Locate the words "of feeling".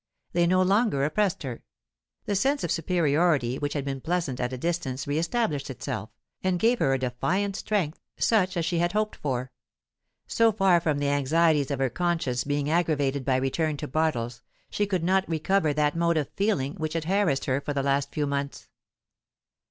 16.17-16.73